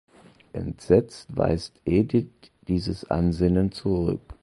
Entsetzt 0.53 1.27
weist 1.37 1.79
Edith 1.85 2.31
dieses 2.67 3.05
Ansinnen 3.11 3.71
zurück. 3.71 4.33